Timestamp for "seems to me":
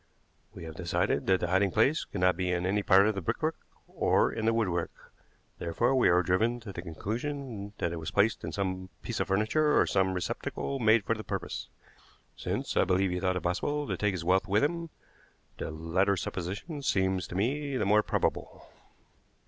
16.81-17.77